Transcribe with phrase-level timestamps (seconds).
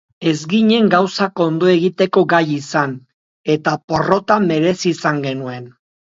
[0.29, 2.95] Ez ginen gauzak ondo egiteko gai izan,
[3.55, 5.69] eta porrota merezi izan genuen.